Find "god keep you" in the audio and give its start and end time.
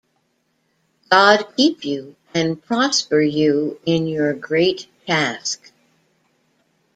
1.11-2.15